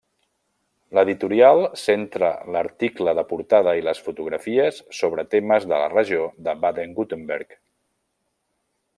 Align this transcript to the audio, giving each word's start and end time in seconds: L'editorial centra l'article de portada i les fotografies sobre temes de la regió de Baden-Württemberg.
L'editorial 0.99 1.59
centra 1.81 2.31
l'article 2.55 3.13
de 3.19 3.25
portada 3.33 3.75
i 3.81 3.83
les 3.87 4.01
fotografies 4.07 4.79
sobre 5.01 5.25
temes 5.35 5.67
de 5.73 5.81
la 5.83 5.91
regió 5.93 6.23
de 6.49 6.55
Baden-Württemberg. 6.65 7.55